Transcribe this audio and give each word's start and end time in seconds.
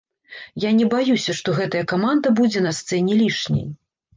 Я 0.63 0.69
не 0.77 0.85
баюся, 0.93 1.35
што 1.39 1.53
гэтая 1.59 1.83
каманда 1.91 2.33
будзе 2.41 2.67
на 2.67 2.75
сцэне 2.79 3.19
лішняй. 3.23 3.65